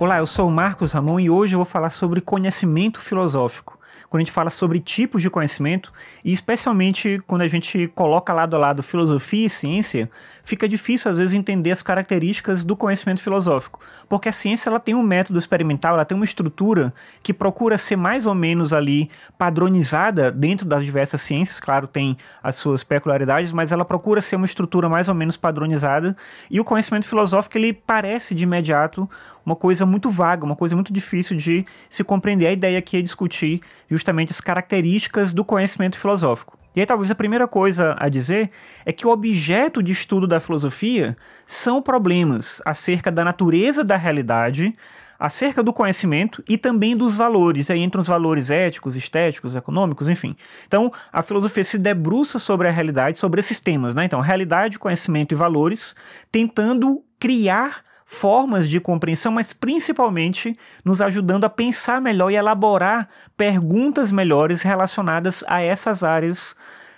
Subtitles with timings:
[0.00, 3.78] Olá, eu sou o Marcos Ramon e hoje eu vou falar sobre conhecimento filosófico.
[4.08, 5.92] Quando a gente fala sobre tipos de conhecimento,
[6.24, 10.10] e especialmente quando a gente coloca lado a lado filosofia e ciência,
[10.42, 13.78] fica difícil às vezes entender as características do conhecimento filosófico,
[14.08, 17.96] porque a ciência ela tem um método experimental, ela tem uma estrutura que procura ser
[17.96, 23.70] mais ou menos ali padronizada dentro das diversas ciências, claro, tem as suas peculiaridades, mas
[23.70, 26.16] ela procura ser uma estrutura mais ou menos padronizada,
[26.50, 29.08] e o conhecimento filosófico ele parece de imediato
[29.44, 32.46] uma coisa muito vaga, uma coisa muito difícil de se compreender.
[32.46, 36.58] A ideia aqui é discutir justamente as características do conhecimento filosófico.
[36.74, 38.50] E aí, talvez a primeira coisa a dizer
[38.86, 44.72] é que o objeto de estudo da filosofia são problemas acerca da natureza da realidade,
[45.18, 47.70] acerca do conhecimento e também dos valores.
[47.70, 50.36] Aí entram os valores éticos, estéticos, econômicos, enfim.
[50.66, 54.04] Então, a filosofia se debruça sobre a realidade, sobre esses temas, né?
[54.04, 55.96] Então, realidade, conhecimento e valores,
[56.30, 64.10] tentando criar formas de compreensão, mas principalmente nos ajudando a pensar melhor e elaborar perguntas
[64.10, 66.56] melhores relacionadas a essas áreas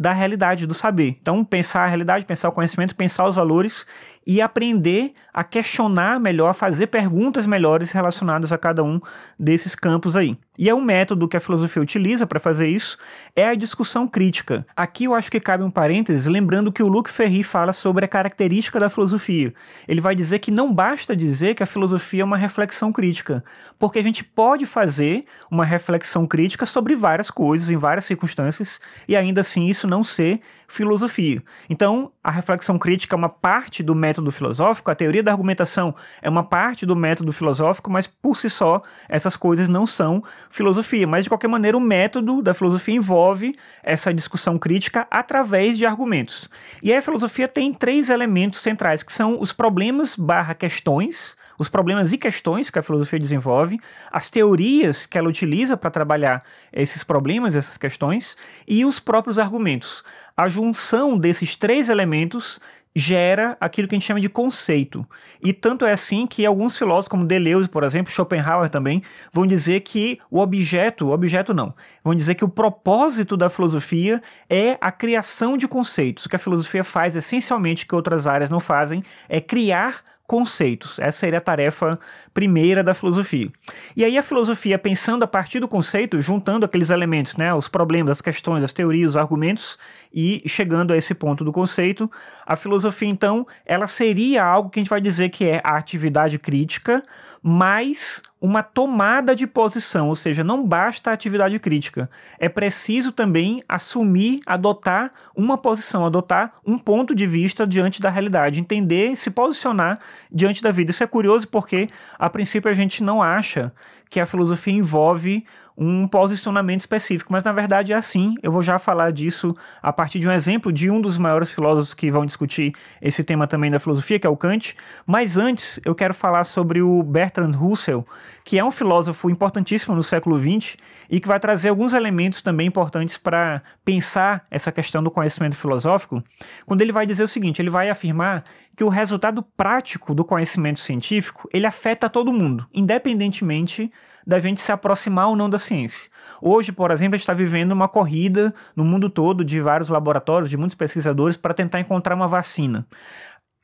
[0.00, 1.18] da realidade, do saber.
[1.20, 3.86] Então, pensar a realidade, pensar o conhecimento, pensar os valores
[4.26, 8.98] e aprender a questionar melhor, a fazer perguntas melhores relacionadas a cada um
[9.38, 10.38] desses campos aí.
[10.56, 12.96] E é um método que a filosofia utiliza para fazer isso
[13.34, 14.64] é a discussão crítica.
[14.76, 18.08] Aqui eu acho que cabe um parênteses, lembrando que o Luc Ferry fala sobre a
[18.08, 19.52] característica da filosofia.
[19.88, 23.44] Ele vai dizer que não basta dizer que a filosofia é uma reflexão crítica,
[23.78, 29.16] porque a gente pode fazer uma reflexão crítica sobre várias coisas, em várias circunstâncias, e
[29.16, 30.40] ainda assim isso não ser
[30.74, 31.40] filosofia.
[31.70, 36.28] Então, a reflexão crítica é uma parte do método filosófico, a teoria da argumentação é
[36.28, 41.06] uma parte do método filosófico, mas por si só essas coisas não são filosofia.
[41.06, 46.50] Mas de qualquer maneira, o método da filosofia envolve essa discussão crítica através de argumentos.
[46.82, 52.12] E a filosofia tem três elementos centrais, que são os problemas barra questões, os problemas
[52.12, 53.78] e questões que a filosofia desenvolve,
[54.10, 56.42] as teorias que ela utiliza para trabalhar
[56.72, 60.02] esses problemas, essas questões, e os próprios argumentos.
[60.36, 62.60] A junção desses três elementos
[62.96, 65.04] gera aquilo que a gente chama de conceito.
[65.42, 69.80] E tanto é assim que alguns filósofos, como Deleuze, por exemplo, Schopenhauer também, vão dizer
[69.80, 74.92] que o objeto, o objeto não, vão dizer que o propósito da filosofia é a
[74.92, 76.24] criação de conceitos.
[76.24, 80.98] O que a filosofia faz essencialmente que outras áreas não fazem é criar conceitos.
[80.98, 81.98] Essa seria a tarefa
[82.32, 83.50] primeira da filosofia.
[83.96, 88.12] E aí a filosofia, pensando a partir do conceito, juntando aqueles elementos, né, os problemas,
[88.12, 89.78] as questões, as teorias, os argumentos,
[90.12, 92.10] e chegando a esse ponto do conceito,
[92.46, 96.38] a filosofia, então, ela seria algo que a gente vai dizer que é a atividade
[96.38, 97.02] crítica,
[97.42, 102.10] mais uma tomada de posição, ou seja, não basta a atividade crítica.
[102.38, 108.60] É preciso também assumir, adotar uma posição, adotar um ponto de vista diante da realidade,
[108.60, 109.98] entender, se posicionar
[110.30, 110.90] diante da vida.
[110.90, 111.88] Isso é curioso porque,
[112.18, 113.72] a princípio, a gente não acha
[114.10, 115.46] que a filosofia envolve
[115.76, 118.34] um posicionamento específico, mas na verdade é assim.
[118.42, 121.92] Eu vou já falar disso a partir de um exemplo de um dos maiores filósofos
[121.92, 124.76] que vão discutir esse tema também da filosofia, que é o Kant.
[125.04, 128.06] Mas antes, eu quero falar sobre o Bertrand Russell,
[128.44, 130.76] que é um filósofo importantíssimo no século XX
[131.10, 136.22] e que vai trazer alguns elementos também importantes para pensar essa questão do conhecimento filosófico,
[136.66, 138.44] quando ele vai dizer o seguinte, ele vai afirmar
[138.76, 143.92] que o resultado prático do conhecimento científico, ele afeta todo mundo, independentemente
[144.26, 146.10] da gente se aproximar ou não da ciência.
[146.40, 150.50] Hoje, por exemplo, a gente está vivendo uma corrida no mundo todo de vários laboratórios,
[150.50, 152.86] de muitos pesquisadores, para tentar encontrar uma vacina.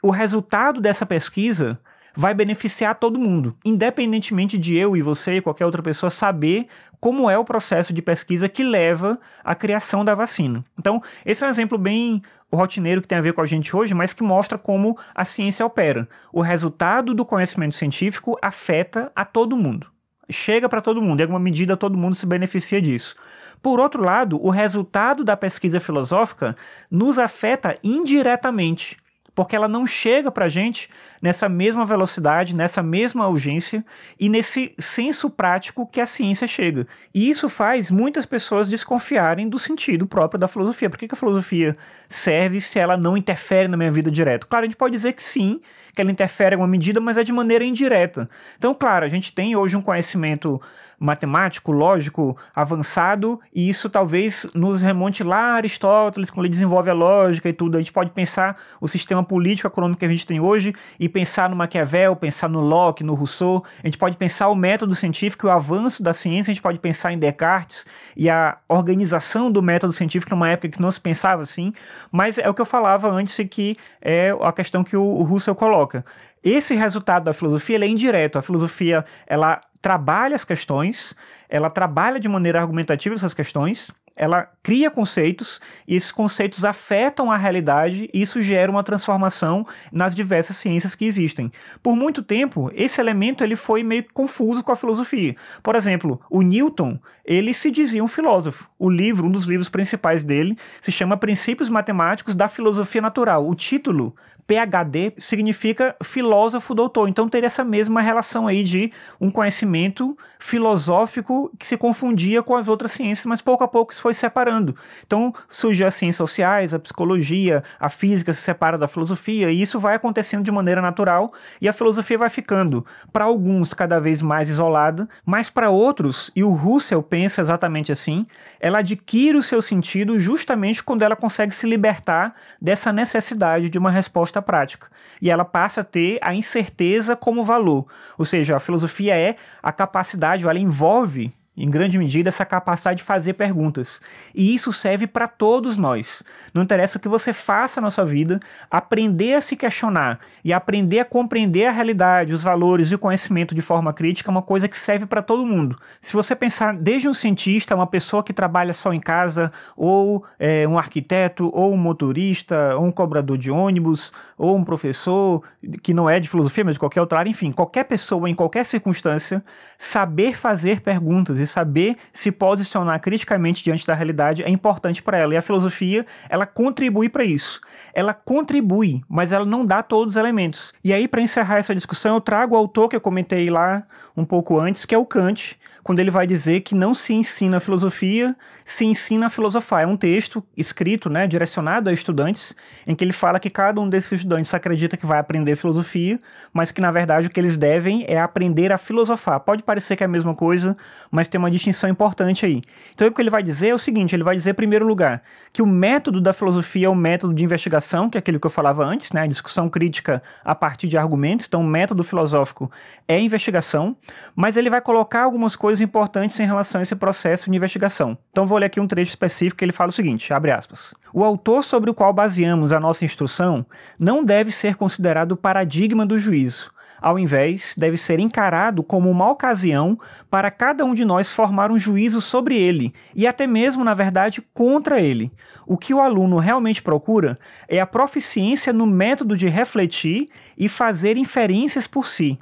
[0.02, 1.80] O resultado dessa pesquisa
[2.14, 6.66] vai beneficiar todo mundo, independentemente de eu e você e qualquer outra pessoa saber
[7.00, 10.64] como é o processo de pesquisa que leva à criação da vacina.
[10.78, 12.20] Então, esse é um exemplo bem
[12.52, 15.64] rotineiro que tem a ver com a gente hoje, mas que mostra como a ciência
[15.64, 16.08] opera.
[16.32, 19.86] O resultado do conhecimento científico afeta a todo mundo
[20.32, 23.16] chega para todo mundo, em alguma medida todo mundo se beneficia disso.
[23.62, 26.54] Por outro lado, o resultado da pesquisa filosófica
[26.90, 28.96] nos afeta indiretamente
[29.34, 30.88] porque ela não chega para a gente
[31.20, 33.84] nessa mesma velocidade, nessa mesma urgência
[34.18, 36.86] e nesse senso prático que a ciência chega.
[37.14, 40.90] E isso faz muitas pessoas desconfiarem do sentido próprio da filosofia.
[40.90, 41.76] Por que, que a filosofia
[42.08, 44.46] serve se ela não interfere na minha vida direto?
[44.46, 45.60] Claro, a gente pode dizer que sim,
[45.94, 48.28] que ela interfere em alguma medida, mas é de maneira indireta.
[48.56, 50.60] Então, claro, a gente tem hoje um conhecimento
[51.00, 56.92] matemático, lógico, avançado, e isso talvez nos remonte lá a Aristóteles, quando ele desenvolve a
[56.92, 57.76] lógica e tudo.
[57.76, 61.48] A gente pode pensar o sistema político econômico que a gente tem hoje e pensar
[61.48, 63.64] no Maquiavel, pensar no Locke, no Rousseau.
[63.82, 67.12] A gente pode pensar o método científico, o avanço da ciência, a gente pode pensar
[67.12, 71.72] em Descartes e a organização do método científico numa época que não se pensava assim,
[72.12, 76.04] mas é o que eu falava antes que é a questão que o Russell coloca.
[76.42, 78.38] Esse resultado da filosofia é indireto.
[78.38, 81.14] A filosofia ela trabalha as questões,
[81.48, 83.90] ela trabalha de maneira argumentativa essas questões,
[84.20, 90.14] ela cria conceitos e esses conceitos afetam a realidade e isso gera uma transformação nas
[90.14, 91.50] diversas ciências que existem.
[91.82, 95.34] Por muito tempo, esse elemento ele foi meio confuso com a filosofia.
[95.62, 98.68] Por exemplo, o Newton, ele se dizia um filósofo.
[98.78, 103.48] O livro, um dos livros principais dele, se chama Princípios Matemáticos da Filosofia Natural.
[103.48, 104.14] O título
[104.50, 111.64] PhD significa filósofo doutor, então teria essa mesma relação aí de um conhecimento filosófico que
[111.64, 114.76] se confundia com as outras ciências, mas pouco a pouco isso foi separando.
[115.06, 119.78] Então surgiu as ciências sociais, a psicologia, a física se separa da filosofia, e isso
[119.78, 124.48] vai acontecendo de maneira natural, e a filosofia vai ficando, para alguns, cada vez mais
[124.48, 128.26] isolada, mas para outros, e o Russell pensa exatamente assim,
[128.58, 133.90] ela adquire o seu sentido justamente quando ela consegue se libertar dessa necessidade de uma
[133.90, 134.88] resposta prática.
[135.20, 137.86] E ela passa a ter a incerteza como valor.
[138.16, 143.04] Ou seja, a filosofia é a capacidade, ela envolve em grande medida, essa capacidade de
[143.04, 144.00] fazer perguntas.
[144.34, 146.22] E isso serve para todos nós.
[146.54, 148.40] Não interessa o que você faça na sua vida,
[148.70, 153.54] aprender a se questionar e aprender a compreender a realidade, os valores e o conhecimento
[153.54, 155.78] de forma crítica é uma coisa que serve para todo mundo.
[156.00, 160.66] Se você pensar desde um cientista, uma pessoa que trabalha só em casa, ou é,
[160.66, 165.42] um arquiteto, ou um motorista, ou um cobrador de ônibus, ou um professor
[165.82, 168.64] que não é de filosofia, mas de qualquer outra área, enfim, qualquer pessoa em qualquer
[168.64, 169.44] circunstância,
[169.76, 175.34] saber fazer perguntas saber se posicionar criticamente diante da realidade é importante para ela.
[175.34, 177.60] E a filosofia, ela contribui para isso.
[177.92, 180.72] Ela contribui, mas ela não dá todos os elementos.
[180.82, 183.84] E aí, para encerrar essa discussão, eu trago o autor que eu comentei lá
[184.16, 187.60] um pouco antes, que é o Kant, quando ele vai dizer que não se ensina
[187.60, 189.82] filosofia, se ensina a filosofar.
[189.82, 192.54] É um texto escrito, né, direcionado a estudantes,
[192.86, 196.18] em que ele fala que cada um desses estudantes acredita que vai aprender filosofia,
[196.52, 199.40] mas que na verdade o que eles devem é aprender a filosofar.
[199.40, 200.76] Pode parecer que é a mesma coisa,
[201.10, 202.62] mas tem uma distinção importante aí.
[202.94, 205.22] Então o que ele vai dizer é o seguinte, ele vai dizer em primeiro lugar
[205.52, 208.50] que o método da filosofia é o método de investigação, que é aquele que eu
[208.50, 211.46] falava antes, né, a discussão crítica a partir de argumentos.
[211.46, 212.70] Então o método filosófico
[213.08, 213.96] é investigação,
[214.34, 218.18] mas ele vai colocar algumas coisas coisas importantes em relação a esse processo de investigação.
[218.32, 220.92] Então vou ler aqui um trecho específico que ele fala o seguinte, abre aspas.
[221.14, 223.64] O autor sobre o qual baseamos a nossa instrução
[223.96, 229.30] não deve ser considerado o paradigma do juízo, ao invés, deve ser encarado como uma
[229.30, 229.96] ocasião
[230.28, 234.42] para cada um de nós formar um juízo sobre ele e até mesmo, na verdade,
[234.52, 235.30] contra ele.
[235.66, 237.38] O que o aluno realmente procura
[237.68, 240.28] é a proficiência no método de refletir
[240.58, 242.36] e fazer inferências por si.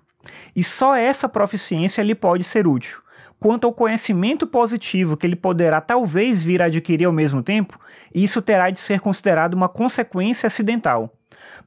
[0.56, 2.98] E só essa proficiência lhe pode ser útil.
[3.40, 7.78] Quanto ao conhecimento positivo que ele poderá talvez vir a adquirir ao mesmo tempo,
[8.12, 11.17] isso terá de ser considerado uma consequência acidental.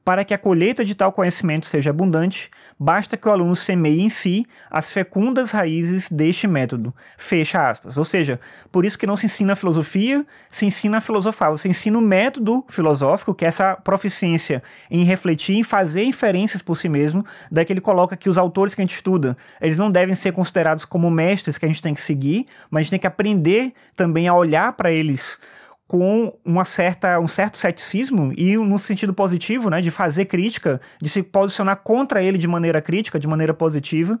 [0.04, 4.08] Para que a colheita de tal conhecimento seja abundante, basta que o aluno semeie em
[4.08, 6.92] si as fecundas raízes deste método.
[7.16, 7.98] Fecha aspas.
[7.98, 8.40] Ou seja,
[8.72, 11.52] por isso que não se ensina filosofia, se ensina a filosofar.
[11.52, 16.76] Você ensina o método filosófico, que é essa proficiência em refletir, em fazer inferências por
[16.76, 17.24] si mesmo.
[17.50, 20.32] Daí que ele coloca que os autores que a gente estuda, eles não devem ser
[20.32, 23.72] considerados como mestres que a gente tem que seguir, mas a gente tem que aprender
[23.94, 25.38] também a olhar para eles
[25.92, 31.06] com uma certa, um certo ceticismo e no sentido positivo, né, de fazer crítica, de
[31.06, 34.18] se posicionar contra ele de maneira crítica, de maneira positiva.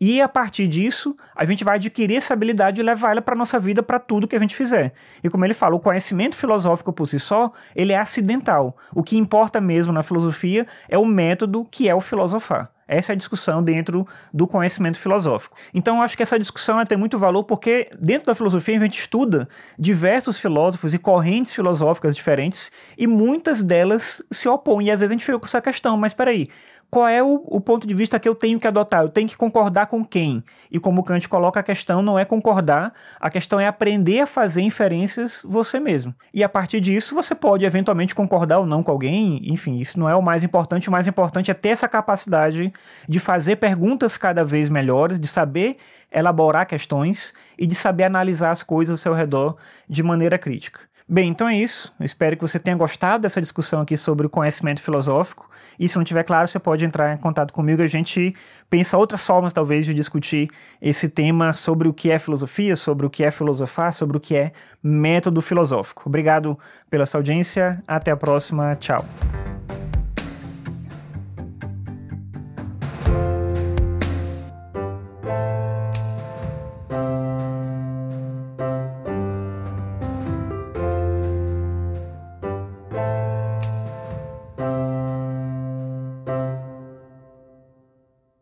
[0.00, 3.58] E a partir disso, a gente vai adquirir essa habilidade e levar ela para nossa
[3.58, 4.92] vida, para tudo que a gente fizer.
[5.20, 8.76] E como ele fala, o conhecimento filosófico por si só, ele é acidental.
[8.94, 12.70] O que importa mesmo na filosofia é o método que é o filosofar.
[12.88, 15.56] Essa é a discussão dentro do conhecimento filosófico.
[15.74, 18.98] Então, eu acho que essa discussão tem muito valor porque, dentro da filosofia, a gente
[18.98, 19.46] estuda
[19.78, 24.86] diversos filósofos e correntes filosóficas diferentes e muitas delas se opõem.
[24.86, 26.48] E às vezes a gente fica com essa questão, mas peraí,
[26.90, 29.02] qual é o, o, ponto de vista que eu tenho que adotar?
[29.02, 30.42] Eu tenho que concordar com quem?
[30.70, 34.62] E como Kant coloca a questão, não é concordar, a questão é aprender a fazer
[34.62, 36.14] inferências você mesmo.
[36.32, 40.08] E a partir disso, você pode eventualmente concordar ou não com alguém, enfim, isso não
[40.08, 42.72] é o mais importante, o mais importante é ter essa capacidade
[43.06, 45.76] de fazer perguntas cada vez melhores, de saber
[46.10, 50.87] elaborar questões e de saber analisar as coisas ao seu redor de maneira crítica.
[51.10, 51.90] Bem, então é isso.
[52.00, 55.48] Espero que você tenha gostado dessa discussão aqui sobre o conhecimento filosófico.
[55.78, 58.34] E se não tiver claro, você pode entrar em contato comigo a gente
[58.68, 60.50] pensa outras formas, talvez, de discutir
[60.82, 64.36] esse tema sobre o que é filosofia, sobre o que é filosofar, sobre o que
[64.36, 66.02] é método filosófico.
[66.06, 66.58] Obrigado
[66.90, 67.82] pela sua audiência.
[67.88, 68.74] Até a próxima.
[68.74, 69.02] Tchau.